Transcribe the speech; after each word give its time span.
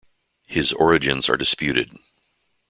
His 0.47 0.73
origins 0.73 1.29
are 1.29 1.37
disputed. 1.37 1.91